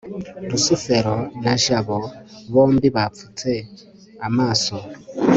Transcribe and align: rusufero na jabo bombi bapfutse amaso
rusufero 0.51 1.15
na 1.43 1.53
jabo 1.63 1.99
bombi 2.53 2.87
bapfutse 2.95 3.51
amaso 4.27 4.75